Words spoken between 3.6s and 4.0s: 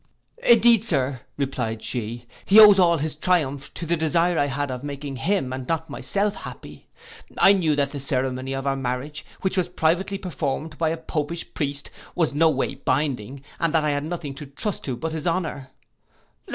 to the